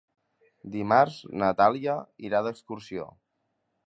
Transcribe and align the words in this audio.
Dimarts 0.75 1.19
na 1.43 1.49
Dàlia 1.59 1.97
irà 2.31 2.41
d'excursió. 2.47 3.07